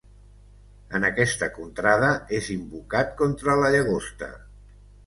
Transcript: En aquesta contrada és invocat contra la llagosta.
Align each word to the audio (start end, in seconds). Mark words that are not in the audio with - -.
En 0.99 1.05
aquesta 1.09 1.49
contrada 1.59 2.09
és 2.41 2.51
invocat 2.57 3.17
contra 3.23 3.59
la 3.63 3.73
llagosta. 3.79 4.35